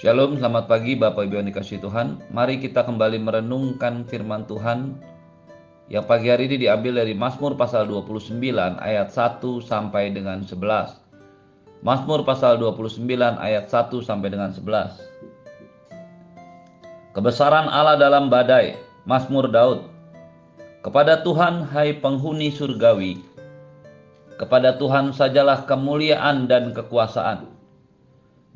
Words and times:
Shalom, 0.00 0.40
selamat 0.40 0.64
pagi 0.64 0.96
Bapak 0.96 1.28
Ibu 1.28 1.44
yang 1.44 1.52
dikasih 1.52 1.84
Tuhan. 1.84 2.32
Mari 2.32 2.56
kita 2.56 2.88
kembali 2.88 3.20
merenungkan 3.20 4.08
firman 4.08 4.48
Tuhan 4.48 4.96
yang 5.92 6.08
pagi 6.08 6.32
hari 6.32 6.48
ini 6.48 6.56
diambil 6.56 7.04
dari 7.04 7.12
Mazmur 7.12 7.52
pasal 7.52 7.84
29 7.84 8.40
ayat 8.80 9.12
1 9.12 9.44
sampai 9.60 10.08
dengan 10.08 10.40
11. 10.40 11.84
Mazmur 11.84 12.24
pasal 12.24 12.56
29 12.56 13.04
ayat 13.44 13.68
1 13.68 14.00
sampai 14.00 14.32
dengan 14.32 14.48
11. 14.56 15.04
Kebesaran 17.12 17.68
Allah 17.68 18.00
dalam 18.00 18.32
badai, 18.32 18.80
Mazmur 19.04 19.52
Daud. 19.52 19.84
Kepada 20.80 21.20
Tuhan 21.20 21.68
hai 21.76 22.00
penghuni 22.00 22.48
surgawi, 22.48 23.20
kepada 24.40 24.80
Tuhan 24.80 25.12
sajalah 25.12 25.68
kemuliaan 25.68 26.48
dan 26.48 26.72
kekuasaan. 26.72 27.59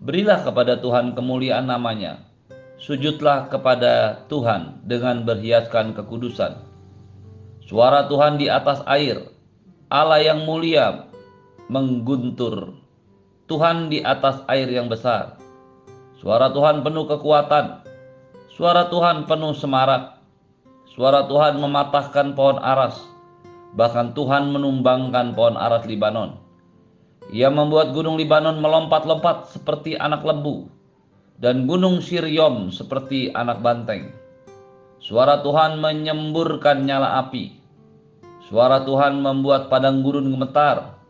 Berilah 0.01 0.43
kepada 0.43 0.79
Tuhan 0.83 1.15
kemuliaan 1.15 1.71
namanya. 1.71 2.27
Sujudlah 2.79 3.49
kepada 3.49 4.27
Tuhan 4.27 4.83
dengan 4.85 5.23
berhiaskan 5.23 5.95
kekudusan. 5.95 6.59
Suara 7.65 8.11
Tuhan 8.11 8.37
di 8.37 8.51
atas 8.51 8.83
air. 8.91 9.31
Allah 9.89 10.21
yang 10.21 10.43
mulia 10.43 11.07
mengguntur. 11.71 12.77
Tuhan 13.47 13.93
di 13.93 14.03
atas 14.03 14.43
air 14.51 14.69
yang 14.69 14.91
besar. 14.91 15.39
Suara 16.19 16.51
Tuhan 16.51 16.83
penuh 16.83 17.07
kekuatan. 17.07 17.87
Suara 18.53 18.91
Tuhan 18.91 19.25
penuh 19.31 19.55
semarak. 19.55 20.19
Suara 20.91 21.27
Tuhan 21.27 21.59
mematahkan 21.59 22.39
pohon 22.39 22.59
aras 22.63 23.15
Bahkan 23.75 24.15
Tuhan 24.15 24.55
menumbangkan 24.55 25.35
pohon 25.35 25.59
aras 25.59 25.83
Libanon. 25.91 26.39
Ia 27.33 27.49
membuat 27.49 27.97
gunung 27.97 28.21
Libanon 28.21 28.61
melompat-lompat 28.61 29.55
seperti 29.55 29.97
anak 29.97 30.21
lembu 30.27 30.69
dan 31.41 31.65
gunung 31.65 32.05
Sirion 32.05 32.69
seperti 32.69 33.33
anak 33.33 33.65
banteng. 33.65 34.13
Suara 35.01 35.41
Tuhan 35.45 35.81
menyemburkan 35.81 36.85
nyala 36.85 37.21
api. 37.25 37.61
Suara 38.49 38.85
Tuhan 38.85 39.21
membuat 39.21 39.73
padang 39.73 40.05
gurun 40.05 40.29
gemetar. 40.29 41.01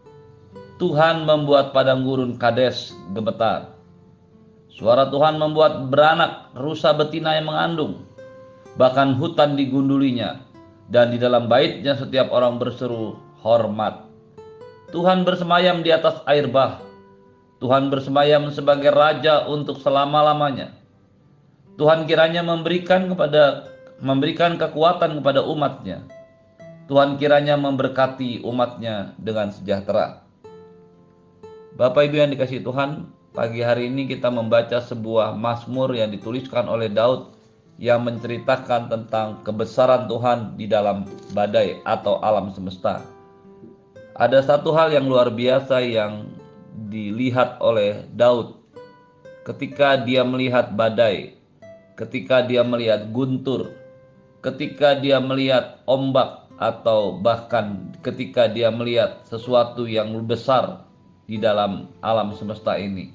Tuhan 0.79 1.27
membuat 1.27 1.71
padang 1.71 2.03
gurun 2.03 2.35
Kades 2.35 2.95
gemetar. 3.15 3.75
Suara 4.75 5.07
Tuhan 5.07 5.39
membuat 5.39 5.87
beranak 5.87 6.51
rusa 6.59 6.91
betina 6.95 7.39
yang 7.39 7.47
mengandung. 7.47 8.03
Bahkan 8.75 9.15
hutan 9.23 9.55
digundulinya 9.55 10.43
dan 10.91 11.15
di 11.15 11.19
dalam 11.23 11.47
baitnya 11.47 11.95
setiap 11.95 12.35
orang 12.35 12.59
berseru 12.59 13.15
hormat. 13.47 14.14
Tuhan 14.95 15.27
bersemayam 15.27 15.83
di 15.83 15.91
atas 15.91 16.23
air 16.31 16.47
bah. 16.47 16.79
Tuhan 17.59 17.91
bersemayam 17.91 18.47
sebagai 18.55 18.95
raja 18.95 19.43
untuk 19.51 19.83
selama-lamanya. 19.83 20.71
Tuhan 21.75 22.07
kiranya 22.07 22.47
memberikan 22.47 23.11
kepada 23.11 23.75
memberikan 23.99 24.55
kekuatan 24.55 25.19
kepada 25.19 25.43
umatnya. 25.43 26.07
Tuhan 26.87 27.19
kiranya 27.19 27.59
memberkati 27.59 28.47
umatnya 28.47 29.19
dengan 29.19 29.51
sejahtera. 29.51 30.23
Bapak 31.75 32.07
Ibu 32.07 32.15
yang 32.23 32.31
dikasih 32.31 32.63
Tuhan, 32.63 33.11
pagi 33.35 33.67
hari 33.67 33.91
ini 33.91 34.07
kita 34.07 34.31
membaca 34.31 34.79
sebuah 34.79 35.35
mazmur 35.35 35.91
yang 35.91 36.15
dituliskan 36.15 36.71
oleh 36.71 36.87
Daud 36.87 37.35
yang 37.83 38.07
menceritakan 38.07 38.87
tentang 38.87 39.43
kebesaran 39.43 40.07
Tuhan 40.07 40.55
di 40.55 40.71
dalam 40.71 41.03
badai 41.35 41.83
atau 41.83 42.23
alam 42.23 42.55
semesta. 42.55 43.14
Ada 44.15 44.47
satu 44.47 44.71
hal 44.79 44.95
yang 44.95 45.11
luar 45.11 45.27
biasa 45.27 45.83
yang 45.83 46.31
dilihat 46.87 47.59
oleh 47.59 48.07
Daud 48.15 48.63
ketika 49.43 49.99
dia 49.99 50.23
melihat 50.23 50.71
badai, 50.71 51.35
ketika 51.99 52.47
dia 52.47 52.63
melihat 52.63 53.11
guntur, 53.11 53.75
ketika 54.39 54.95
dia 54.95 55.19
melihat 55.19 55.83
ombak 55.91 56.47
atau 56.63 57.19
bahkan 57.19 57.91
ketika 58.07 58.47
dia 58.47 58.71
melihat 58.71 59.19
sesuatu 59.27 59.83
yang 59.83 60.15
besar 60.23 60.87
di 61.27 61.35
dalam 61.35 61.91
alam 61.99 62.31
semesta 62.39 62.79
ini. 62.79 63.11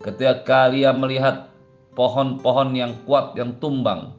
Ketika 0.00 0.72
dia 0.72 0.96
melihat 0.96 1.52
pohon-pohon 1.92 2.72
yang 2.72 2.96
kuat 3.04 3.36
yang 3.36 3.60
tumbang, 3.60 4.16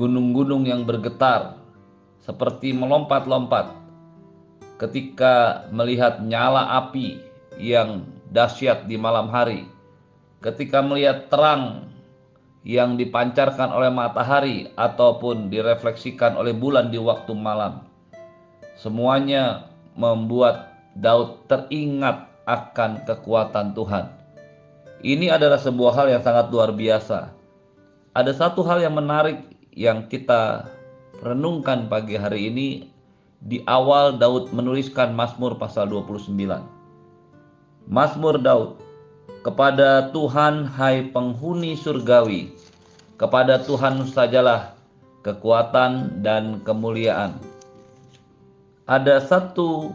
gunung-gunung 0.00 0.64
yang 0.64 0.88
bergetar, 0.88 1.60
seperti 2.24 2.72
melompat-lompat 2.72 3.85
ketika 4.76 5.66
melihat 5.72 6.20
nyala 6.20 6.84
api 6.84 7.20
yang 7.56 8.04
dahsyat 8.28 8.84
di 8.84 9.00
malam 9.00 9.32
hari, 9.32 9.64
ketika 10.44 10.84
melihat 10.84 11.32
terang 11.32 11.88
yang 12.66 12.98
dipancarkan 12.98 13.70
oleh 13.70 13.94
matahari 13.94 14.66
ataupun 14.74 15.48
direfleksikan 15.48 16.34
oleh 16.34 16.50
bulan 16.50 16.90
di 16.90 16.98
waktu 16.98 17.30
malam. 17.30 17.86
Semuanya 18.74 19.70
membuat 19.94 20.74
Daud 20.98 21.46
teringat 21.46 22.26
akan 22.44 23.06
kekuatan 23.06 23.70
Tuhan. 23.70 24.10
Ini 24.98 25.38
adalah 25.38 25.62
sebuah 25.62 25.92
hal 25.94 26.06
yang 26.18 26.22
sangat 26.26 26.50
luar 26.50 26.74
biasa. 26.74 27.30
Ada 28.18 28.32
satu 28.34 28.66
hal 28.66 28.82
yang 28.82 28.98
menarik 28.98 29.46
yang 29.70 30.10
kita 30.10 30.66
renungkan 31.22 31.86
pagi 31.86 32.18
hari 32.18 32.50
ini 32.50 32.68
di 33.44 33.60
awal 33.68 34.16
Daud 34.16 34.52
menuliskan 34.54 35.12
Mazmur 35.12 35.60
pasal 35.60 35.92
29. 35.92 36.32
Mazmur 37.86 38.40
Daud, 38.42 38.80
kepada 39.46 40.10
Tuhan 40.10 40.66
hai 40.66 41.06
penghuni 41.14 41.78
surgawi, 41.78 42.50
kepada 43.14 43.62
Tuhan 43.62 44.02
sajalah 44.10 44.74
kekuatan 45.22 46.22
dan 46.22 46.62
kemuliaan. 46.66 47.38
Ada 48.86 49.22
satu 49.22 49.94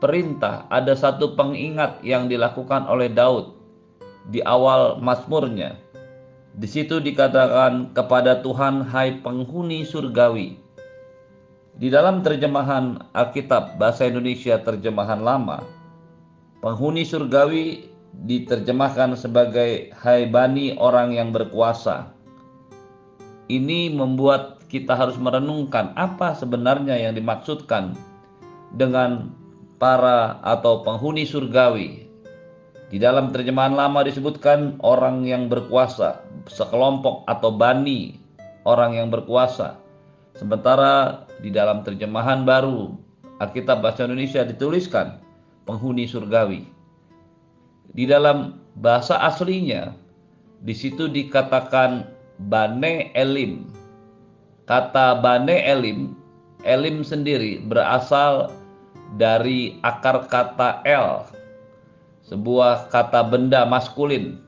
perintah, 0.00 0.64
ada 0.68 0.92
satu 0.96 1.36
pengingat 1.36 2.00
yang 2.04 2.28
dilakukan 2.28 2.84
oleh 2.88 3.08
Daud 3.12 3.56
di 4.28 4.44
awal 4.44 5.00
Mazmurnya. 5.00 5.76
Di 6.56 6.64
situ 6.64 7.00
dikatakan 7.04 7.92
kepada 7.92 8.40
Tuhan 8.40 8.88
hai 8.88 9.20
penghuni 9.20 9.84
surgawi. 9.84 10.65
Di 11.76 11.92
dalam 11.92 12.24
terjemahan 12.24 13.12
Alkitab 13.12 13.76
bahasa 13.76 14.08
Indonesia 14.08 14.56
terjemahan 14.64 15.20
lama, 15.20 15.60
penghuni 16.64 17.04
surgawi 17.04 17.92
diterjemahkan 18.24 19.12
sebagai 19.12 19.92
hai 19.92 20.24
bani 20.24 20.72
orang 20.80 21.12
yang 21.12 21.36
berkuasa. 21.36 22.16
Ini 23.52 23.92
membuat 23.92 24.64
kita 24.72 24.96
harus 24.96 25.20
merenungkan 25.20 25.92
apa 26.00 26.32
sebenarnya 26.32 26.96
yang 26.96 27.12
dimaksudkan 27.12 27.92
dengan 28.72 29.36
para 29.76 30.40
atau 30.40 30.80
penghuni 30.80 31.28
surgawi. 31.28 32.08
Di 32.88 32.96
dalam 32.96 33.36
terjemahan 33.36 33.76
lama 33.76 34.00
disebutkan 34.00 34.80
orang 34.80 35.28
yang 35.28 35.52
berkuasa, 35.52 36.24
sekelompok 36.48 37.28
atau 37.28 37.52
bani 37.52 38.16
orang 38.64 38.96
yang 38.96 39.12
berkuasa. 39.12 39.76
Sementara 40.38 41.25
di 41.40 41.52
dalam 41.52 41.84
terjemahan 41.84 42.44
baru 42.48 42.96
Alkitab 43.42 43.84
Bahasa 43.84 44.08
Indonesia 44.08 44.44
dituliskan 44.44 45.20
penghuni 45.68 46.08
surgawi. 46.08 46.64
Di 47.92 48.08
dalam 48.08 48.60
bahasa 48.80 49.20
aslinya 49.20 49.92
di 50.64 50.72
situ 50.72 51.08
dikatakan 51.08 52.08
Bane 52.48 53.12
Elim. 53.12 53.68
Kata 54.64 55.20
Bane 55.20 55.62
Elim, 55.64 56.16
Elim 56.64 57.04
sendiri 57.04 57.60
berasal 57.64 58.50
dari 59.20 59.78
akar 59.86 60.26
kata 60.26 60.82
el, 60.82 61.22
sebuah 62.26 62.90
kata 62.90 63.30
benda 63.30 63.62
maskulin 63.62 64.42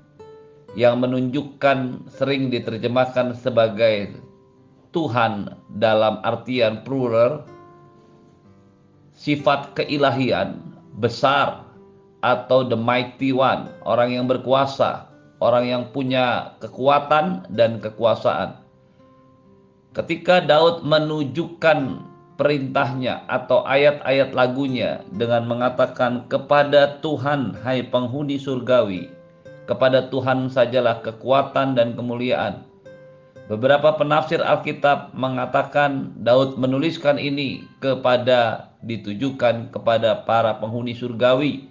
yang 0.74 0.98
menunjukkan 0.98 2.10
sering 2.10 2.50
diterjemahkan 2.50 3.38
sebagai 3.38 4.18
Tuhan 4.90 5.52
dalam 5.76 6.20
artian 6.24 6.80
plural, 6.82 7.44
sifat 9.12 9.76
keilahian 9.76 10.62
besar 10.98 11.66
atau 12.24 12.66
the 12.66 12.78
mighty 12.78 13.30
one, 13.30 13.70
orang 13.86 14.16
yang 14.16 14.26
berkuasa, 14.26 15.06
orang 15.38 15.64
yang 15.68 15.82
punya 15.94 16.56
kekuatan 16.58 17.46
dan 17.52 17.78
kekuasaan. 17.78 18.58
Ketika 19.94 20.44
Daud 20.44 20.86
menunjukkan 20.86 22.04
perintahnya 22.38 23.26
atau 23.26 23.66
ayat-ayat 23.66 24.30
lagunya 24.30 25.02
dengan 25.10 25.50
mengatakan 25.50 26.30
kepada 26.30 27.02
Tuhan 27.02 27.58
hai 27.66 27.82
penghuni 27.82 28.38
surgawi 28.38 29.10
kepada 29.66 30.06
Tuhan 30.06 30.46
sajalah 30.46 31.02
kekuatan 31.02 31.74
dan 31.74 31.98
kemuliaan 31.98 32.67
Beberapa 33.48 33.96
penafsir 33.96 34.44
Alkitab 34.44 35.16
mengatakan 35.16 36.12
Daud 36.20 36.60
menuliskan 36.60 37.16
ini 37.16 37.64
kepada 37.80 38.68
ditujukan 38.84 39.72
kepada 39.72 40.22
para 40.28 40.60
penghuni 40.60 40.92
surgawi, 40.92 41.64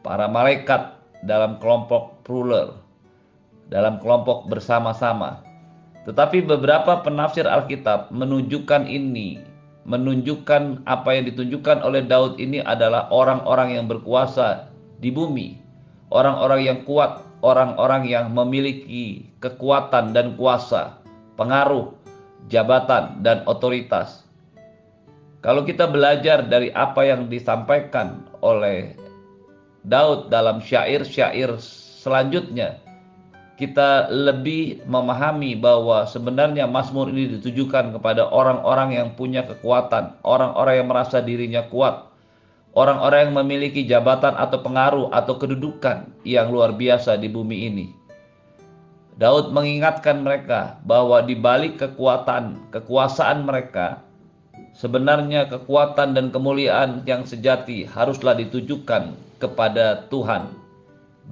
para 0.00 0.24
malaikat 0.24 0.96
dalam 1.22 1.60
kelompok 1.60 2.24
plural, 2.24 2.80
dalam 3.68 4.00
kelompok 4.00 4.48
bersama-sama. 4.48 5.44
Tetapi 6.08 6.48
beberapa 6.48 7.04
penafsir 7.04 7.44
Alkitab 7.44 8.08
menunjukkan 8.08 8.88
ini, 8.88 9.36
menunjukkan 9.84 10.88
apa 10.88 11.08
yang 11.12 11.28
ditunjukkan 11.28 11.84
oleh 11.84 12.08
Daud 12.08 12.40
ini 12.40 12.64
adalah 12.64 13.12
orang-orang 13.12 13.76
yang 13.76 13.84
berkuasa 13.84 14.72
di 14.96 15.12
bumi, 15.12 15.60
orang-orang 16.08 16.60
yang 16.64 16.78
kuat, 16.88 17.29
orang-orang 17.40 18.08
yang 18.08 18.32
memiliki 18.32 19.28
kekuatan 19.40 20.12
dan 20.12 20.36
kuasa, 20.36 21.00
pengaruh, 21.40 21.92
jabatan, 22.52 23.20
dan 23.24 23.44
otoritas. 23.48 24.24
Kalau 25.40 25.64
kita 25.64 25.88
belajar 25.88 26.44
dari 26.44 26.68
apa 26.76 27.00
yang 27.00 27.32
disampaikan 27.32 28.28
oleh 28.44 28.92
Daud 29.88 30.28
dalam 30.28 30.60
syair-syair 30.60 31.56
selanjutnya, 32.04 32.76
kita 33.56 34.12
lebih 34.12 34.84
memahami 34.84 35.56
bahwa 35.56 36.04
sebenarnya 36.04 36.68
Mazmur 36.68 37.08
ini 37.08 37.40
ditujukan 37.40 37.96
kepada 37.96 38.28
orang-orang 38.28 38.96
yang 38.96 39.08
punya 39.16 39.44
kekuatan, 39.48 40.16
orang-orang 40.24 40.84
yang 40.84 40.88
merasa 40.88 41.24
dirinya 41.24 41.64
kuat, 41.72 42.09
orang-orang 42.76 43.30
yang 43.30 43.34
memiliki 43.42 43.86
jabatan 43.86 44.36
atau 44.36 44.58
pengaruh 44.62 45.08
atau 45.10 45.38
kedudukan 45.38 46.10
yang 46.22 46.52
luar 46.52 46.74
biasa 46.74 47.18
di 47.18 47.26
bumi 47.30 47.66
ini. 47.70 47.86
Daud 49.20 49.52
mengingatkan 49.52 50.24
mereka 50.24 50.80
bahwa 50.88 51.20
di 51.20 51.36
balik 51.36 51.76
kekuatan, 51.76 52.72
kekuasaan 52.72 53.44
mereka, 53.44 54.00
Sebenarnya 54.70 55.50
kekuatan 55.50 56.14
dan 56.14 56.30
kemuliaan 56.30 57.02
yang 57.04 57.26
sejati 57.26 57.84
haruslah 57.84 58.38
ditujukan 58.38 59.12
kepada 59.42 60.06
Tuhan 60.08 60.54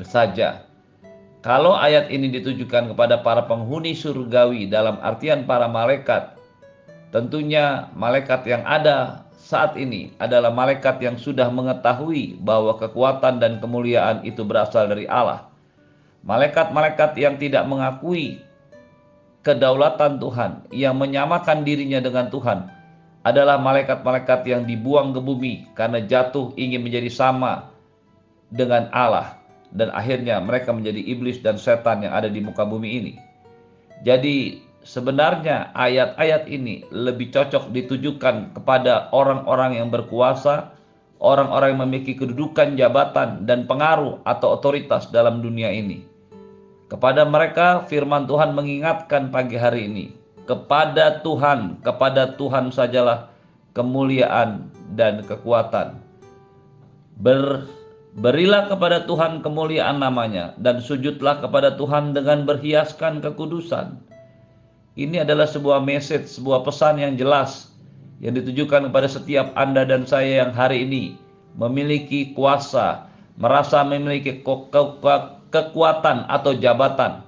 saja. 0.02 0.68
Kalau 1.40 1.72
ayat 1.72 2.10
ini 2.10 2.34
ditujukan 2.34 2.92
kepada 2.92 3.22
para 3.22 3.46
penghuni 3.46 3.94
surgawi 3.94 4.66
dalam 4.66 4.98
artian 5.00 5.46
para 5.46 5.70
malaikat, 5.70 6.34
tentunya 7.14 7.88
malaikat 7.94 8.42
yang 8.44 8.66
ada 8.66 9.22
saat 9.38 9.78
ini 9.78 10.10
adalah 10.18 10.50
malaikat 10.50 10.98
yang 10.98 11.14
sudah 11.14 11.46
mengetahui 11.48 12.42
bahwa 12.42 12.74
kekuatan 12.74 13.38
dan 13.38 13.62
kemuliaan 13.62 14.26
itu 14.26 14.42
berasal 14.42 14.90
dari 14.90 15.06
Allah. 15.06 15.46
Malaikat-malaikat 16.26 17.14
yang 17.14 17.38
tidak 17.38 17.62
mengakui 17.70 18.42
kedaulatan 19.46 20.18
Tuhan, 20.18 20.66
yang 20.74 20.98
menyamakan 20.98 21.62
dirinya 21.62 22.02
dengan 22.02 22.26
Tuhan, 22.28 22.66
adalah 23.22 23.56
malaikat-malaikat 23.62 24.42
yang 24.44 24.66
dibuang 24.66 25.14
ke 25.14 25.20
bumi 25.22 25.70
karena 25.78 26.02
jatuh 26.02 26.50
ingin 26.58 26.82
menjadi 26.82 27.08
sama 27.08 27.70
dengan 28.50 28.90
Allah 28.90 29.38
dan 29.72 29.92
akhirnya 29.94 30.40
mereka 30.42 30.74
menjadi 30.74 30.98
iblis 31.04 31.38
dan 31.44 31.60
setan 31.60 32.02
yang 32.02 32.12
ada 32.12 32.26
di 32.26 32.42
muka 32.42 32.66
bumi 32.66 32.88
ini. 32.88 33.14
Jadi 34.02 34.67
sebenarnya 34.82 35.74
ayat-ayat 35.74 36.46
ini 36.50 36.86
lebih 36.92 37.30
cocok 37.34 37.70
ditujukan 37.74 38.54
kepada 38.56 39.12
orang-orang 39.14 39.78
yang 39.78 39.88
berkuasa, 39.88 40.74
orang-orang 41.18 41.74
yang 41.74 41.82
memiliki 41.86 42.14
kedudukan, 42.18 42.78
jabatan, 42.78 43.44
dan 43.44 43.66
pengaruh 43.66 44.22
atau 44.22 44.58
otoritas 44.58 45.10
dalam 45.10 45.42
dunia 45.42 45.70
ini. 45.70 46.06
Kepada 46.88 47.28
mereka 47.28 47.84
firman 47.84 48.24
Tuhan 48.24 48.56
mengingatkan 48.56 49.28
pagi 49.28 49.60
hari 49.60 49.92
ini 49.92 50.06
kepada 50.48 51.20
Tuhan, 51.20 51.84
kepada 51.84 52.32
Tuhan 52.40 52.72
sajalah 52.72 53.28
kemuliaan 53.76 54.72
dan 54.96 55.20
kekuatan. 55.28 56.00
Ber, 57.20 57.68
berilah 58.16 58.72
kepada 58.72 59.04
Tuhan 59.04 59.44
kemuliaan 59.44 60.00
namanya 60.00 60.56
dan 60.56 60.80
sujudlah 60.80 61.44
kepada 61.44 61.76
Tuhan 61.76 62.16
dengan 62.16 62.48
berhiaskan 62.48 63.20
kekudusan. 63.20 64.07
Ini 64.98 65.22
adalah 65.22 65.46
sebuah 65.46 65.78
message, 65.86 66.26
sebuah 66.26 66.66
pesan 66.66 66.98
yang 66.98 67.14
jelas 67.14 67.70
yang 68.18 68.34
ditujukan 68.34 68.90
kepada 68.90 69.06
setiap 69.06 69.54
Anda 69.54 69.86
dan 69.86 70.02
saya 70.02 70.42
yang 70.42 70.50
hari 70.50 70.82
ini 70.82 71.14
memiliki 71.54 72.34
kuasa, 72.34 73.06
merasa 73.38 73.86
memiliki 73.86 74.42
ke 74.42 74.54
ke 74.74 74.82
ke 74.98 75.14
kekuatan 75.54 76.26
atau 76.26 76.50
jabatan, 76.50 77.22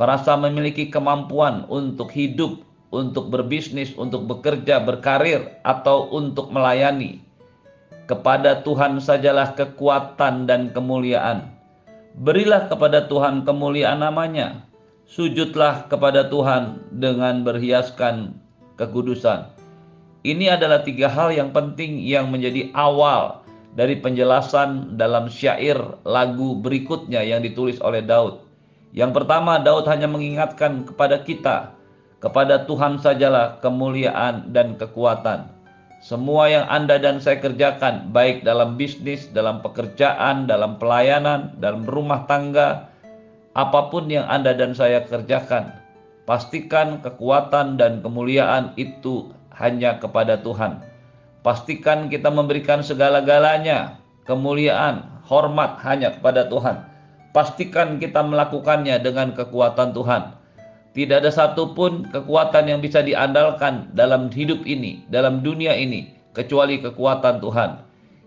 merasa 0.00 0.32
memiliki 0.40 0.88
kemampuan 0.88 1.68
untuk 1.68 2.08
hidup, 2.08 2.64
untuk 2.88 3.28
berbisnis, 3.28 3.92
untuk 4.00 4.24
bekerja, 4.24 4.80
berkarir, 4.80 5.60
atau 5.60 6.08
untuk 6.08 6.48
melayani. 6.48 7.20
Kepada 8.08 8.64
Tuhan 8.64 8.96
sajalah 8.96 9.54
kekuatan 9.60 10.48
dan 10.48 10.72
kemuliaan. 10.72 11.52
Berilah 12.16 12.66
kepada 12.66 13.06
Tuhan 13.06 13.44
kemuliaan 13.44 14.00
namanya. 14.00 14.69
Sujudlah 15.10 15.90
kepada 15.90 16.30
Tuhan 16.30 16.86
dengan 16.94 17.42
berhiaskan 17.42 18.30
kekudusan. 18.78 19.50
Ini 20.22 20.54
adalah 20.54 20.86
tiga 20.86 21.10
hal 21.10 21.34
yang 21.34 21.50
penting 21.50 21.98
yang 21.98 22.30
menjadi 22.30 22.70
awal 22.78 23.42
dari 23.74 23.98
penjelasan 23.98 24.94
dalam 24.94 25.26
syair 25.26 25.82
lagu 26.06 26.62
berikutnya 26.62 27.26
yang 27.26 27.42
ditulis 27.42 27.82
oleh 27.82 28.06
Daud. 28.06 28.46
Yang 28.94 29.18
pertama, 29.18 29.58
Daud 29.58 29.90
hanya 29.90 30.06
mengingatkan 30.06 30.86
kepada 30.86 31.26
kita, 31.26 31.74
kepada 32.22 32.62
Tuhan 32.70 33.02
sajalah 33.02 33.58
kemuliaan 33.58 34.54
dan 34.54 34.78
kekuatan. 34.78 35.50
Semua 36.06 36.46
yang 36.46 36.70
Anda 36.70 37.02
dan 37.02 37.18
saya 37.18 37.42
kerjakan, 37.42 38.14
baik 38.14 38.46
dalam 38.46 38.78
bisnis, 38.78 39.26
dalam 39.34 39.58
pekerjaan, 39.58 40.46
dalam 40.46 40.78
pelayanan, 40.78 41.58
dalam 41.58 41.82
rumah 41.82 42.30
tangga, 42.30 42.89
apa 43.56 43.90
pun 43.90 44.06
yang 44.06 44.26
Anda 44.30 44.54
dan 44.54 44.76
saya 44.76 45.02
kerjakan, 45.06 45.74
pastikan 46.26 47.02
kekuatan 47.02 47.78
dan 47.78 48.02
kemuliaan 48.04 48.74
itu 48.78 49.30
hanya 49.54 49.98
kepada 49.98 50.38
Tuhan. 50.40 50.82
Pastikan 51.40 52.12
kita 52.12 52.28
memberikan 52.28 52.84
segala-galanya, 52.84 53.98
kemuliaan, 54.28 55.08
hormat 55.24 55.80
hanya 55.82 56.12
kepada 56.14 56.46
Tuhan 56.46 56.90
pastikan 57.30 58.02
kita 58.02 58.22
melakukannya 58.26 58.98
dengan 59.02 59.34
kekuatan 59.34 59.94
Tuhan. 59.94 60.34
Tidak 60.90 61.22
ada 61.22 61.30
satupun 61.30 62.10
kekuatan 62.10 62.66
yang 62.66 62.82
bisa 62.82 62.98
diandalkan 62.98 63.94
dalam 63.94 64.26
hidup 64.34 64.66
ini, 64.66 65.06
dalam 65.06 65.38
dunia 65.38 65.78
ini, 65.78 66.10
kecuali 66.34 66.82
kekuatan 66.82 67.38
Tuhan. 67.38 67.70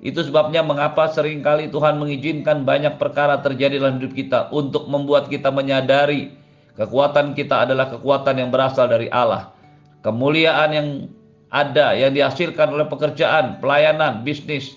Itu 0.03 0.19
sebabnya 0.19 0.59
mengapa 0.59 1.07
sering 1.07 1.39
kali 1.39 1.71
Tuhan 1.71 1.95
mengizinkan 1.95 2.67
banyak 2.67 2.99
perkara 2.99 3.39
terjadi 3.39 3.79
dalam 3.79 4.03
hidup 4.03 4.11
kita 4.11 4.39
untuk 4.51 4.91
membuat 4.91 5.31
kita 5.31 5.47
menyadari 5.47 6.35
kekuatan 6.75 7.31
kita 7.31 7.63
adalah 7.63 7.87
kekuatan 7.87 8.35
yang 8.35 8.51
berasal 8.51 8.91
dari 8.91 9.07
Allah. 9.07 9.55
Kemuliaan 10.03 10.69
yang 10.75 10.87
ada 11.47 11.95
yang 11.95 12.11
dihasilkan 12.11 12.75
oleh 12.75 12.83
pekerjaan, 12.91 13.63
pelayanan, 13.63 14.27
bisnis, 14.27 14.75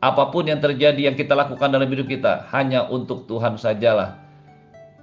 apa 0.00 0.32
pun 0.32 0.48
yang 0.48 0.64
terjadi 0.64 1.12
yang 1.12 1.16
kita 1.20 1.36
lakukan 1.36 1.68
dalam 1.68 1.84
hidup 1.84 2.08
kita 2.08 2.48
hanya 2.48 2.88
untuk 2.88 3.28
Tuhan 3.28 3.60
sajalah. 3.60 4.16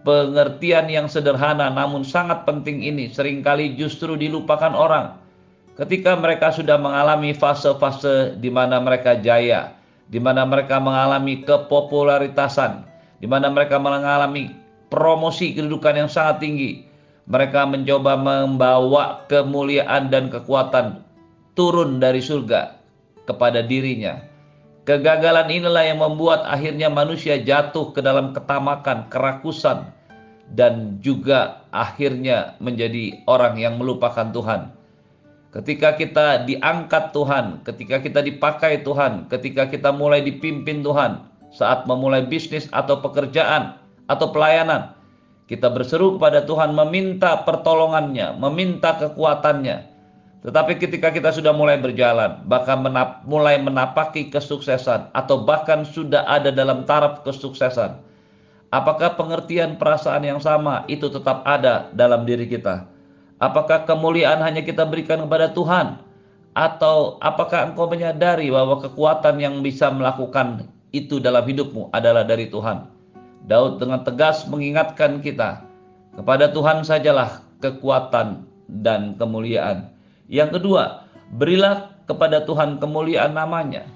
Pengertian 0.01 0.89
yang 0.89 1.05
sederhana 1.05 1.69
namun 1.69 2.01
sangat 2.01 2.49
penting 2.49 2.81
ini 2.81 3.13
sering 3.13 3.45
kali 3.45 3.77
justru 3.77 4.17
dilupakan 4.17 4.73
orang. 4.73 5.20
Ketika 5.81 6.13
mereka 6.13 6.53
sudah 6.53 6.77
mengalami 6.77 7.33
fase-fase 7.33 8.37
di 8.37 8.53
mana 8.53 8.77
mereka 8.77 9.17
jaya, 9.17 9.73
di 10.13 10.21
mana 10.21 10.45
mereka 10.45 10.77
mengalami 10.77 11.41
kepopularitasan, 11.41 12.85
di 13.17 13.25
mana 13.25 13.49
mereka 13.49 13.81
mengalami 13.81 14.53
promosi 14.93 15.57
kedudukan 15.57 16.05
yang 16.05 16.09
sangat 16.11 16.45
tinggi, 16.45 16.85
mereka 17.25 17.65
mencoba 17.65 18.13
membawa 18.13 19.25
kemuliaan 19.25 20.13
dan 20.13 20.29
kekuatan 20.29 21.01
turun 21.57 21.97
dari 21.97 22.21
surga 22.21 22.77
kepada 23.25 23.65
dirinya 23.65 24.31
Kegagalan 24.81 25.53
inilah 25.53 25.85
yang 25.85 26.01
membuat 26.01 26.41
akhirnya 26.41 26.89
manusia 26.89 27.37
jatuh 27.37 27.93
ke 27.93 28.01
dalam 28.01 28.33
ketamakan, 28.33 29.13
kerakusan, 29.13 29.93
dan 30.57 30.97
juga 31.05 31.61
akhirnya 31.69 32.57
menjadi 32.57 33.21
orang 33.29 33.61
yang 33.61 33.77
melupakan 33.77 34.33
Tuhan. 34.33 34.80
Ketika 35.51 35.99
kita 35.99 36.47
diangkat 36.47 37.11
Tuhan, 37.11 37.59
ketika 37.67 37.99
kita 37.99 38.23
dipakai 38.23 38.87
Tuhan, 38.87 39.27
ketika 39.27 39.67
kita 39.67 39.91
mulai 39.91 40.23
dipimpin 40.23 40.79
Tuhan, 40.79 41.27
saat 41.51 41.83
memulai 41.83 42.23
bisnis 42.23 42.71
atau 42.71 43.03
pekerjaan 43.03 43.75
atau 44.07 44.31
pelayanan, 44.31 44.95
kita 45.51 45.67
berseru 45.67 46.15
kepada 46.15 46.47
Tuhan 46.47 46.71
meminta 46.71 47.43
pertolongannya, 47.43 48.39
meminta 48.39 48.95
kekuatannya, 48.95 49.91
tetapi 50.41 50.79
ketika 50.81 51.13
kita 51.13 51.29
sudah 51.35 51.53
mulai 51.53 51.77
berjalan, 51.77 52.41
bahkan 52.49 52.81
menap, 52.81 53.21
mulai 53.27 53.61
menapaki 53.61 54.33
kesuksesan, 54.33 55.13
atau 55.13 55.43
bahkan 55.45 55.85
sudah 55.85 56.25
ada 56.25 56.49
dalam 56.49 56.87
taraf 56.87 57.27
kesuksesan, 57.27 57.99
apakah 58.73 59.19
pengertian 59.19 59.77
perasaan 59.77 60.25
yang 60.25 60.39
sama 60.39 60.87
itu 60.89 61.11
tetap 61.13 61.43
ada 61.43 61.93
dalam 61.93 62.23
diri 62.25 62.47
kita? 62.47 62.90
Apakah 63.41 63.89
kemuliaan 63.89 64.37
hanya 64.45 64.61
kita 64.61 64.85
berikan 64.85 65.25
kepada 65.25 65.49
Tuhan? 65.49 65.97
Atau 66.53 67.17
apakah 67.25 67.73
engkau 67.73 67.89
menyadari 67.89 68.53
bahwa 68.53 68.77
kekuatan 68.77 69.41
yang 69.41 69.65
bisa 69.65 69.89
melakukan 69.89 70.69
itu 70.93 71.17
dalam 71.17 71.41
hidupmu 71.41 71.89
adalah 71.89 72.21
dari 72.21 72.53
Tuhan? 72.53 72.85
Daud 73.49 73.81
dengan 73.81 74.05
tegas 74.05 74.45
mengingatkan 74.45 75.25
kita, 75.25 75.65
kepada 76.13 76.53
Tuhan 76.53 76.85
sajalah 76.85 77.41
kekuatan 77.57 78.45
dan 78.69 79.17
kemuliaan. 79.17 79.89
Yang 80.29 80.61
kedua, 80.61 81.09
berilah 81.33 81.97
kepada 82.05 82.45
Tuhan 82.45 82.77
kemuliaan 82.77 83.33
namanya. 83.33 83.89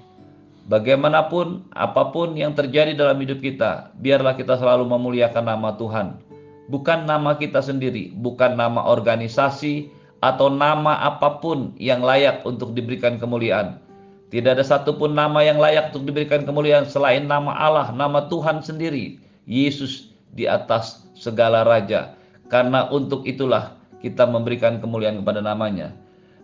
Bagaimanapun, 0.66 1.70
apa 1.70 2.10
pun 2.10 2.34
yang 2.34 2.50
terjadi 2.50 2.98
dalam 2.98 3.14
hidup 3.22 3.38
kita, 3.38 3.94
biarlah 4.02 4.34
kita 4.34 4.58
selalu 4.58 4.90
memuliakan 4.90 5.46
nama 5.46 5.70
Tuhan. 5.78 6.25
Bukan 6.66 7.06
nama 7.06 7.38
kita 7.38 7.62
sendiri, 7.62 8.10
bukan 8.18 8.58
nama 8.58 8.82
organisasi, 8.82 9.90
atau 10.24 10.48
nama 10.50 10.98
apa 11.04 11.38
pun 11.38 11.76
yang 11.76 12.02
layak 12.02 12.42
untuk 12.42 12.72
diberikan 12.72 13.20
kemuliaan. 13.20 13.78
Tidak 14.26 14.58
ada 14.58 14.64
satupun 14.66 15.14
nama 15.14 15.38
yang 15.46 15.62
layak 15.62 15.94
untuk 15.94 16.10
diberikan 16.10 16.42
kemuliaan 16.42 16.88
selain 16.88 17.30
nama 17.30 17.54
Allah, 17.54 17.94
nama 17.94 18.26
Tuhan 18.26 18.58
sendiri. 18.64 19.22
Yesus 19.46 20.10
di 20.34 20.50
atas 20.50 21.06
segala 21.14 21.62
raja. 21.62 22.18
Karena 22.50 22.90
untuk 22.90 23.22
itulah 23.22 23.78
kita 24.02 24.26
memberikan 24.26 24.82
kemuliaan 24.82 25.22
kepada 25.22 25.38
namanya. 25.38 25.94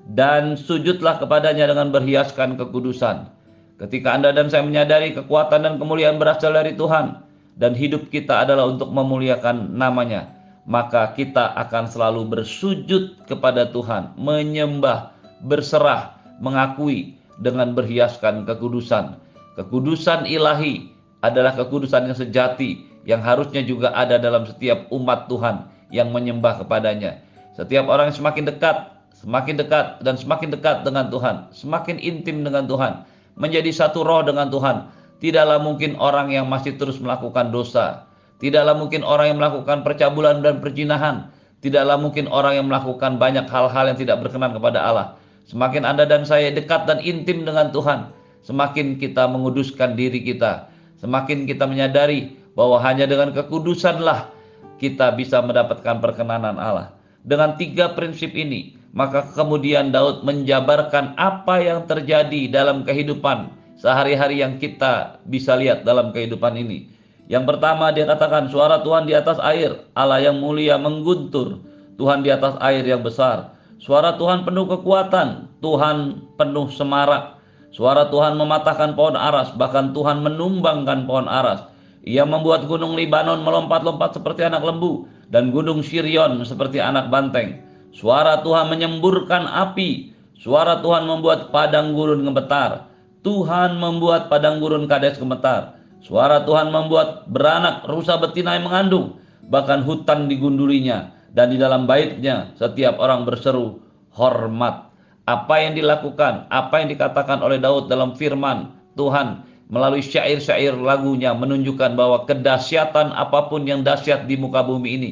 Dan 0.07 0.55
sujudlah 0.55 1.19
kepadanya 1.19 1.67
dengan 1.71 1.91
berhiaskan 1.91 2.55
kekudusan. 2.55 3.27
Ketika 3.83 4.15
Anda 4.15 4.31
dan 4.31 4.47
saya 4.47 4.63
menyadari 4.63 5.11
kekuatan 5.19 5.67
dan 5.67 5.75
kemuliaan 5.83 6.23
berasal 6.23 6.55
dari 6.55 6.79
Tuhan. 6.79 7.19
Dan 7.57 7.77
hidup 7.77 8.09
kita 8.09 8.45
adalah 8.49 8.69
untuk 8.69 8.89
memuliakan 8.91 9.77
namanya. 9.77 10.33
Maka 10.65 11.13
kita 11.13 11.53
akan 11.59 11.91
selalu 11.91 12.29
bersujud 12.39 13.27
kepada 13.27 13.69
Tuhan. 13.71 14.15
Menyembah, 14.15 15.13
berserah, 15.45 16.17
mengakui 16.39 17.19
dengan 17.43 17.75
berhiaskan 17.75 18.47
kekudusan. 18.47 19.19
Kekudusan 19.59 20.25
ilahi 20.25 20.89
adalah 21.21 21.53
kekudusan 21.55 22.09
yang 22.09 22.19
sejati 22.19 22.93
yang 23.03 23.23
harusnya 23.23 23.63
juga 23.63 23.91
ada 23.95 24.19
dalam 24.19 24.47
setiap 24.47 24.87
umat 24.95 25.27
Tuhan 25.27 25.67
yang 25.91 26.15
menyembah 26.15 26.63
kepadanya. 26.63 27.21
Setiap 27.53 27.91
orang 27.91 28.11
yang 28.11 28.17
semakin 28.17 28.45
dekat, 28.49 28.77
semakin 29.13 29.55
dekat 29.61 30.01
dan 30.01 30.15
semakin 30.17 30.49
dekat 30.55 30.87
dengan 30.87 31.11
Tuhan, 31.13 31.53
semakin 31.53 32.01
intim 32.01 32.47
dengan 32.47 32.65
Tuhan, 32.65 33.05
menjadi 33.37 33.69
satu 33.71 34.07
roh 34.07 34.25
dengan 34.25 34.49
Tuhan. 34.49 34.89
Tidaklah 35.23 35.63
mungkin 35.63 35.95
orang 36.03 36.35
yang 36.35 36.51
masih 36.51 36.75
terus 36.75 36.99
melakukan 36.99 37.55
dosa. 37.55 38.11
Tidaklah 38.43 38.75
mungkin 38.75 39.07
orang 39.07 39.31
yang 39.31 39.39
melakukan 39.39 39.87
percabulan 39.87 40.43
dan 40.43 40.59
perjinahan. 40.59 41.31
Tidaklah 41.63 41.95
mungkin 41.95 42.27
orang 42.27 42.59
yang 42.59 42.67
melakukan 42.67 43.23
banyak 43.23 43.47
hal-hal 43.47 43.95
yang 43.95 43.95
tidak 43.95 44.19
berkenan 44.19 44.51
kepada 44.51 44.83
Allah. 44.83 45.15
Semakin 45.47 45.87
Anda 45.87 46.11
dan 46.11 46.27
saya 46.27 46.51
dekat 46.51 46.91
dan 46.91 46.99
intim 47.07 47.47
dengan 47.47 47.71
Tuhan, 47.71 48.11
semakin 48.43 48.99
kita 48.99 49.31
menguduskan 49.31 49.95
diri 49.95 50.27
kita. 50.27 50.67
Semakin 50.99 51.47
kita 51.47 51.71
menyadari 51.71 52.35
bahwa 52.59 52.83
hanya 52.83 53.07
dengan 53.07 53.31
kekudusanlah 53.31 54.27
kita 54.83 55.15
bisa 55.15 55.39
mendapatkan 55.39 56.03
perkenanan 56.03 56.59
Allah. 56.59 56.91
Dengan 57.23 57.55
tiga 57.55 57.95
prinsip 57.95 58.35
ini, 58.35 58.75
maka 58.91 59.23
kemudian 59.31 59.95
Daud 59.95 60.27
menjabarkan 60.27 61.15
apa 61.15 61.63
yang 61.63 61.87
terjadi 61.87 62.51
dalam 62.51 62.83
kehidupan 62.83 63.62
sehari-hari 63.83 64.39
yang 64.39 64.63
kita 64.63 65.19
bisa 65.27 65.59
lihat 65.59 65.83
dalam 65.83 66.15
kehidupan 66.15 66.55
ini. 66.55 66.87
Yang 67.27 67.51
pertama 67.51 67.91
dia 67.91 68.07
katakan 68.07 68.47
suara 68.47 68.79
Tuhan 68.87 69.11
di 69.11 69.19
atas 69.19 69.43
air, 69.43 69.75
Allah 69.99 70.23
yang 70.23 70.39
mulia 70.39 70.79
mengguntur, 70.79 71.59
Tuhan 71.99 72.23
di 72.23 72.31
atas 72.31 72.55
air 72.63 72.87
yang 72.87 73.03
besar. 73.03 73.59
Suara 73.83 74.15
Tuhan 74.15 74.47
penuh 74.47 74.71
kekuatan, 74.71 75.59
Tuhan 75.59 76.23
penuh 76.39 76.71
semarak. 76.71 77.43
Suara 77.75 78.07
Tuhan 78.07 78.39
mematahkan 78.39 78.95
pohon 78.95 79.19
aras, 79.19 79.51
bahkan 79.59 79.91
Tuhan 79.91 80.23
menumbangkan 80.23 81.03
pohon 81.11 81.27
aras. 81.27 81.67
Ia 82.07 82.23
membuat 82.23 82.71
gunung 82.71 82.95
Libanon 82.95 83.43
melompat-lompat 83.43 84.15
seperti 84.15 84.47
anak 84.47 84.63
lembu 84.63 85.11
dan 85.33 85.51
gunung 85.51 85.83
Sirion 85.83 86.39
seperti 86.47 86.79
anak 86.79 87.11
banteng. 87.11 87.59
Suara 87.91 88.45
Tuhan 88.47 88.71
menyemburkan 88.71 89.47
api. 89.49 90.15
Suara 90.39 90.83
Tuhan 90.83 91.07
membuat 91.07 91.55
padang 91.55 91.95
gurun 91.95 92.23
gemetar. 92.27 92.92
Tuhan 93.23 93.79
membuat 93.79 94.27
padang 94.27 94.59
gurun 94.59 94.91
kades 94.91 95.19
gemetar. 95.19 95.79
Suara 96.03 96.43
Tuhan 96.43 96.75
membuat 96.75 97.31
beranak 97.31 97.87
rusa 97.87 98.19
betina 98.19 98.59
yang 98.59 98.67
mengandung. 98.67 99.23
Bahkan 99.47 99.87
hutan 99.87 100.27
digundulinya. 100.27 101.15
Dan 101.33 101.55
di 101.55 101.57
dalam 101.57 101.89
baitnya 101.89 102.53
setiap 102.59 103.01
orang 103.01 103.25
berseru 103.25 103.81
hormat. 104.13 104.93
Apa 105.23 105.63
yang 105.63 105.79
dilakukan, 105.79 106.51
apa 106.51 106.83
yang 106.83 106.93
dikatakan 106.93 107.41
oleh 107.41 107.63
Daud 107.63 107.87
dalam 107.87 108.19
firman 108.19 108.75
Tuhan 108.99 109.47
melalui 109.73 110.05
syair-syair 110.05 110.77
lagunya 110.77 111.33
menunjukkan 111.33 111.97
bahwa 111.97 112.29
kedahsyatan 112.29 113.15
apa 113.17 113.49
pun 113.49 113.65
yang 113.65 113.81
dahsyat 113.81 114.29
di 114.29 114.37
muka 114.37 114.61
bumi 114.61 114.89
ini, 115.01 115.11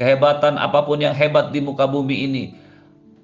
kehebatan 0.00 0.56
apa 0.56 0.86
pun 0.88 0.96
yang 1.04 1.12
hebat 1.12 1.52
di 1.52 1.60
muka 1.60 1.84
bumi 1.84 2.24
ini, 2.24 2.56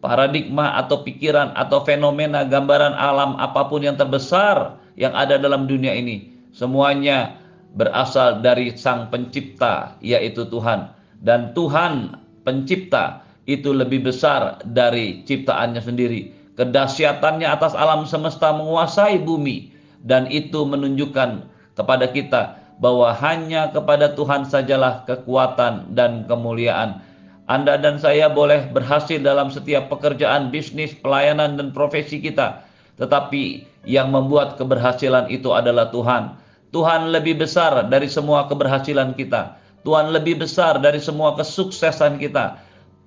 paradigma 0.05 0.77
atau 0.77 1.01
pikiran 1.01 1.57
atau 1.57 1.81
fenomena 1.89 2.45
gambaran 2.45 2.93
alam 2.93 3.41
apa 3.41 3.73
pun 3.73 3.81
yang 3.81 3.97
terbesar 3.97 4.77
yang 5.01 5.17
ada 5.17 5.41
dalam 5.41 5.65
dunia 5.65 5.97
ini, 5.97 6.29
semuanya 6.53 7.41
berasal 7.75 8.45
dari 8.45 8.77
Sang 8.77 9.09
Pencipta, 9.09 9.97
yaitu 10.05 10.45
Tuhan. 10.47 10.93
Dan 11.25 11.57
Tuhan 11.57 12.21
Pencipta 12.45 13.25
itu 13.49 13.73
lebih 13.73 14.05
besar 14.05 14.61
dari 14.69 15.25
ciptaannya 15.25 15.81
sendiri. 15.81 16.31
Kedahsyatannya 16.55 17.49
atas 17.49 17.75
alam 17.75 18.07
semesta 18.07 18.55
menguasai 18.55 19.19
bumi 19.19 19.75
dan 20.05 20.31
itu 20.31 20.63
menunjukkan 20.63 21.43
kepada 21.75 22.07
kita 22.13 22.61
bahwa 22.79 23.11
hanya 23.11 23.71
kepada 23.75 24.15
Tuhan 24.15 24.47
sajalah 24.47 25.03
kekuatan 25.09 25.97
dan 25.97 26.29
kemuliaan. 26.31 27.03
Anda 27.45 27.77
dan 27.77 28.01
saya 28.01 28.33
boleh 28.33 28.73
berhasil 28.73 29.21
dalam 29.21 29.53
setiap 29.53 29.93
pekerjaan, 29.93 30.49
bisnis, 30.49 30.97
pelayanan, 30.97 31.61
dan 31.61 31.77
profesi 31.77 32.17
kita, 32.17 32.65
tetapi 32.97 33.69
yang 33.85 34.09
membuat 34.09 34.57
keberhasilan 34.57 35.29
itu 35.29 35.53
adalah 35.53 35.93
Tuhan. 35.93 36.41
Tuhan 36.73 37.13
lebih 37.13 37.45
besar 37.45 37.85
dari 37.93 38.09
semua 38.09 38.49
keberhasilan 38.49 39.13
kita. 39.13 39.61
Tuhan 39.85 40.17
lebih 40.17 40.41
besar 40.41 40.81
dari 40.81 40.97
semua 40.97 41.37
kesuksesan 41.37 42.17
kita. 42.17 42.57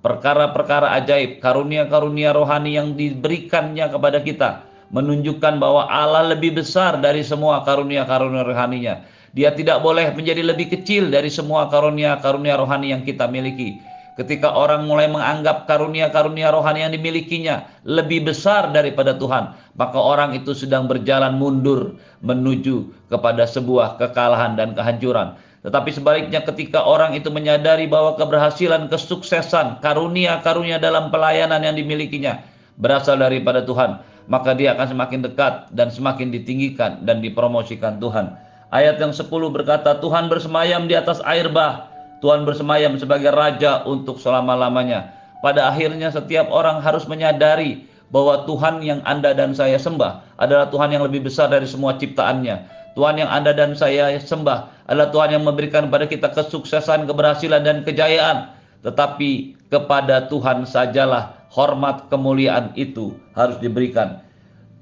Perkara-perkara 0.06 0.94
ajaib, 1.02 1.42
karunia-karunia 1.42 2.30
rohani 2.30 2.78
yang 2.78 2.94
diberikannya 2.94 3.90
kepada 3.90 4.22
kita 4.22 4.62
menunjukkan 4.94 5.60
bahwa 5.60 5.90
Allah 5.90 6.32
lebih 6.32 6.62
besar 6.62 6.96
dari 7.02 7.20
semua 7.26 7.66
karunia-karunia 7.66 8.46
rohaninya. 8.46 8.94
Dia 9.36 9.52
tidak 9.52 9.84
boleh 9.84 10.08
menjadi 10.16 10.40
lebih 10.40 10.72
kecil 10.72 11.12
dari 11.12 11.28
semua 11.28 11.68
karunia-karunia 11.68 12.56
rohani 12.56 12.96
yang 12.96 13.02
kita 13.04 13.28
miliki. 13.28 13.97
Ketika 14.18 14.50
orang 14.50 14.90
mulai 14.90 15.06
menganggap 15.06 15.70
karunia-karunia 15.70 16.50
rohani 16.50 16.82
yang 16.82 16.90
dimilikinya 16.90 17.70
lebih 17.86 18.26
besar 18.26 18.74
daripada 18.74 19.14
Tuhan, 19.14 19.54
maka 19.78 19.94
orang 19.94 20.34
itu 20.34 20.58
sedang 20.58 20.90
berjalan 20.90 21.38
mundur 21.38 21.94
menuju 22.26 22.90
kepada 23.06 23.46
sebuah 23.46 23.94
kekalahan 23.94 24.58
dan 24.58 24.74
kehancuran. 24.74 25.38
Tetapi 25.62 25.90
sebaliknya 25.94 26.42
ketika 26.42 26.82
orang 26.82 27.14
itu 27.14 27.30
menyadari 27.30 27.86
bahwa 27.86 28.18
keberhasilan, 28.18 28.90
kesuksesan, 28.90 29.78
karunia-karunia 29.86 30.82
dalam 30.82 31.14
pelayanan 31.14 31.62
yang 31.62 31.78
dimilikinya 31.78 32.42
berasal 32.74 33.22
daripada 33.22 33.62
Tuhan, 33.62 34.02
maka 34.26 34.50
dia 34.54 34.74
akan 34.74 34.98
semakin 34.98 35.20
dekat 35.30 35.70
dan 35.70 35.94
semakin 35.94 36.34
ditinggikan 36.34 37.06
dan 37.06 37.22
dipromosikan 37.22 38.02
Tuhan. 38.02 38.34
Ayat 38.74 38.98
yang 38.98 39.14
10 39.14 39.30
berkata, 39.30 39.94
Tuhan 40.02 40.26
bersemayam 40.26 40.90
di 40.90 40.98
atas 40.98 41.22
air 41.24 41.48
bah. 41.48 41.87
Tuhan 42.18 42.42
bersemayam 42.42 42.98
sebagai 42.98 43.30
raja 43.30 43.86
untuk 43.86 44.18
selama-lamanya. 44.18 45.14
Pada 45.38 45.70
akhirnya 45.70 46.10
setiap 46.10 46.50
orang 46.50 46.82
harus 46.82 47.06
menyadari 47.06 47.86
bahwa 48.10 48.42
Tuhan 48.48 48.82
yang 48.82 49.00
Anda 49.06 49.36
dan 49.36 49.54
saya 49.54 49.78
sembah 49.78 50.38
adalah 50.40 50.66
Tuhan 50.72 50.90
yang 50.90 51.06
lebih 51.06 51.28
besar 51.28 51.52
dari 51.52 51.68
semua 51.68 51.94
ciptaannya. 51.94 52.78
Tuhan 52.98 53.14
yang 53.22 53.30
Anda 53.30 53.54
dan 53.54 53.78
saya 53.78 54.18
sembah 54.18 54.90
adalah 54.90 55.14
Tuhan 55.14 55.38
yang 55.38 55.44
memberikan 55.46 55.86
kepada 55.86 56.10
kita 56.10 56.28
kesuksesan, 56.34 57.06
keberhasilan, 57.06 57.62
dan 57.62 57.86
kejayaan. 57.86 58.50
Tetapi 58.82 59.54
kepada 59.70 60.26
Tuhan 60.26 60.66
sajalah 60.66 61.46
hormat 61.54 62.10
kemuliaan 62.10 62.74
itu 62.74 63.14
harus 63.38 63.54
diberikan. 63.62 64.24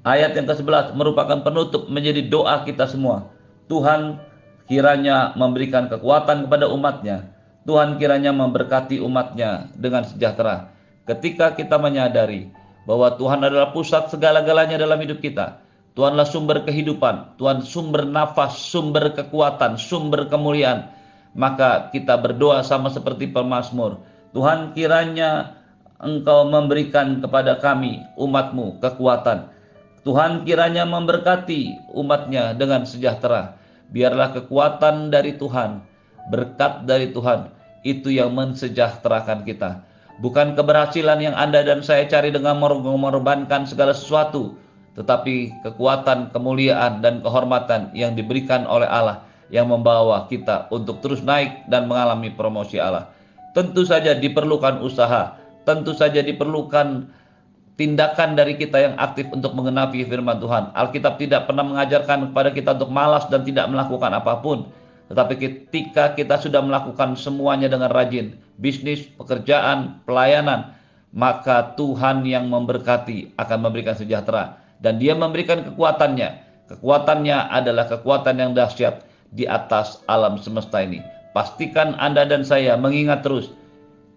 Ayat 0.07 0.33
yang 0.33 0.47
ke-11 0.47 0.95
merupakan 0.95 1.43
penutup 1.43 1.91
menjadi 1.91 2.25
doa 2.25 2.63
kita 2.63 2.87
semua. 2.87 3.27
Tuhan 3.67 4.17
kiranya 4.67 5.33
memberikan 5.33 5.87
kekuatan 5.87 6.45
kepada 6.45 6.67
umatnya. 6.69 7.31
Tuhan 7.67 7.99
kiranya 7.99 8.31
memberkati 8.31 8.99
umatnya 9.03 9.67
dengan 9.75 10.07
sejahtera. 10.07 10.71
Ketika 11.03 11.55
kita 11.55 11.75
menyadari 11.79 12.51
bahwa 12.87 13.11
Tuhan 13.19 13.43
adalah 13.43 13.75
pusat 13.75 14.07
segala-galanya 14.07 14.79
dalam 14.79 14.95
hidup 15.03 15.19
kita. 15.19 15.59
Tuhanlah 15.91 16.29
sumber 16.29 16.63
kehidupan, 16.63 17.35
Tuhan 17.35 17.65
sumber 17.65 18.07
nafas, 18.07 18.55
sumber 18.55 19.11
kekuatan, 19.11 19.75
sumber 19.75 20.31
kemuliaan. 20.31 20.87
Maka 21.35 21.91
kita 21.91 22.15
berdoa 22.21 22.63
sama 22.63 22.87
seperti 22.87 23.27
pemazmur. 23.27 23.99
Tuhan 24.31 24.77
kiranya 24.77 25.57
engkau 25.97 26.47
memberikan 26.47 27.19
kepada 27.19 27.57
kami 27.57 28.05
umatmu 28.15 28.77
kekuatan. 28.79 29.49
Tuhan 30.05 30.47
kiranya 30.47 30.87
memberkati 30.87 31.91
umatnya 31.91 32.53
dengan 32.55 32.85
sejahtera. 32.87 33.56
Biarlah 33.91 34.35
kekuatan 34.35 35.09
dari 35.09 35.39
Tuhan 35.39 35.83
berkat 36.27 36.83
dari 36.83 37.11
Tuhan 37.15 37.51
itu 37.87 38.11
yang 38.11 38.35
mensejahterakan 38.35 39.47
kita. 39.47 39.83
Bukan 40.19 40.57
keberhasilan 40.57 41.21
yang 41.21 41.35
Anda 41.37 41.61
dan 41.61 41.85
saya 41.85 42.09
cari 42.09 42.33
dengan 42.33 42.57
mengorbankan 42.57 43.69
segala 43.69 43.93
sesuatu, 43.93 44.57
tetapi 44.97 45.61
kekuatan, 45.61 46.33
kemuliaan, 46.33 47.05
dan 47.05 47.21
kehormatan 47.21 47.93
yang 47.93 48.17
diberikan 48.17 48.65
oleh 48.65 48.89
Allah 48.89 49.23
yang 49.53 49.69
membawa 49.71 50.27
kita 50.27 50.67
untuk 50.73 50.99
terus 50.99 51.23
naik 51.23 51.69
dan 51.71 51.87
mengalami 51.87 52.33
promosi 52.33 52.81
Allah. 52.81 53.13
Tentu 53.53 53.85
saja 53.87 54.17
diperlukan 54.17 54.83
usaha, 54.83 55.37
tentu 55.63 55.93
saja 55.95 56.19
diperlukan 56.19 57.07
tindakan 57.77 58.33
dari 58.33 58.57
kita 58.57 58.77
yang 58.81 58.95
aktif 58.97 59.29
untuk 59.29 59.53
mengenapi 59.53 60.01
firman 60.03 60.41
Tuhan. 60.41 60.73
Alkitab 60.73 61.21
tidak 61.21 61.45
pernah 61.45 61.63
mengajarkan 61.63 62.33
kepada 62.33 62.49
kita 62.51 62.73
untuk 62.75 62.89
malas 62.89 63.29
dan 63.29 63.45
tidak 63.45 63.69
melakukan 63.69 64.11
apa 64.17 64.41
pun. 64.41 64.67
Tetapi 65.07 65.33
ketika 65.39 66.11
kita 66.17 66.35
sudah 66.41 66.59
melakukan 66.59 67.15
semuanya 67.15 67.71
dengan 67.71 67.87
rajin, 67.93 68.35
bisnis, 68.59 69.07
pekerjaan, 69.15 70.03
pelayanan, 70.03 70.75
maka 71.15 71.71
Tuhan 71.79 72.27
yang 72.27 72.51
memberkati 72.51 73.39
akan 73.39 73.57
memberikan 73.63 73.95
sejahtera 73.95 74.59
dan 74.83 74.99
dia 74.99 75.15
memberikan 75.15 75.63
kekuatannya. 75.63 76.43
Kekuatannya 76.67 77.37
adalah 77.47 77.87
kekuatan 77.87 78.35
yang 78.43 78.51
dahsyat 78.51 79.07
di 79.31 79.47
atas 79.47 80.03
alam 80.11 80.35
semesta 80.35 80.83
ini. 80.83 80.99
Pastikan 81.31 81.95
Anda 81.95 82.27
dan 82.27 82.43
saya 82.43 82.75
mengingat 82.75 83.23
terus 83.23 83.55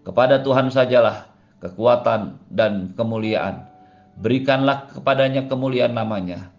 kepada 0.03 0.43
Tuhan 0.43 0.67
sajalah 0.67 1.30
kekuatan 1.61 2.41
dan 2.51 2.91
kemuliaan. 2.97 3.69
Berikanlah 4.19 4.91
kepadanya 4.91 5.47
kemuliaan 5.47 5.95
namanya 5.95 6.51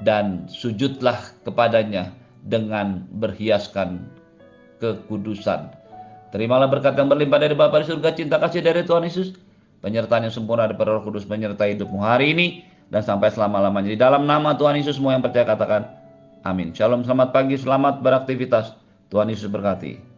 dan 0.00 0.48
sujudlah 0.48 1.18
kepadanya 1.44 2.14
dengan 2.46 3.04
berhiaskan 3.18 4.06
kekudusan. 4.78 5.72
Terimalah 6.34 6.68
berkat 6.70 6.98
yang 6.98 7.08
berlimpah 7.10 7.40
dari 7.42 7.54
Bapa 7.54 7.82
di 7.82 7.86
surga, 7.88 8.12
cinta 8.14 8.36
kasih 8.36 8.60
dari 8.62 8.82
Tuhan 8.82 9.06
Yesus, 9.06 9.38
penyertaan 9.80 10.26
yang 10.26 10.34
sempurna 10.34 10.66
dari 10.66 10.78
Roh 10.78 11.02
Kudus 11.02 11.24
menyertai 11.26 11.78
hidupmu 11.78 12.02
hari 12.02 12.34
ini 12.34 12.46
dan 12.90 13.02
sampai 13.02 13.30
selama-lamanya. 13.30 13.90
Di 13.94 13.98
dalam 13.98 14.26
nama 14.26 14.54
Tuhan 14.58 14.78
Yesus 14.78 14.98
semua 14.98 15.14
yang 15.14 15.22
percaya 15.22 15.46
katakan 15.46 15.86
amin. 16.42 16.74
Shalom, 16.74 17.02
selamat 17.06 17.30
pagi, 17.34 17.56
selamat 17.58 18.02
beraktivitas. 18.02 18.74
Tuhan 19.06 19.30
Yesus 19.30 19.46
berkati. 19.46 20.15